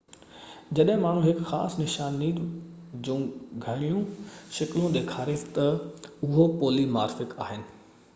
جڏهن 0.77 1.01
ماڻهو 1.01 1.19
هڪ 1.25 1.41
خاص 1.49 1.75
نشاني 1.81 2.29
جون 3.07 3.21
گهڻيون 3.65 4.07
شڪلون 4.61 4.97
ڏيکاري 4.97 5.37
ٿو 5.43 5.53
ته 5.59 6.31
اهي 6.31 6.49
پولي 6.63 6.87
مارفڪ 6.97 7.37
آهن 7.47 7.63